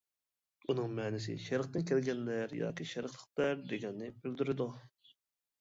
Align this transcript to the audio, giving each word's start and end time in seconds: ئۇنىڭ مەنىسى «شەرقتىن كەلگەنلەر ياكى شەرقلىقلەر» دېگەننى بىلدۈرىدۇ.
ئۇنىڭ 0.71 0.93
مەنىسى 0.99 1.35
«شەرقتىن 1.47 1.85
كەلگەنلەر 1.91 2.55
ياكى 2.61 2.87
شەرقلىقلەر» 2.95 3.63
دېگەننى 3.75 4.11
بىلدۈرىدۇ. 4.25 4.69